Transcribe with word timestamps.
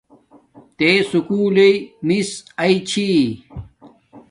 تے 0.77 0.89
سکُول 1.09 1.47
لیݵ 1.55 1.75
میس 2.05 2.29
آیݵ 2.63 2.77
چھی 2.89 3.07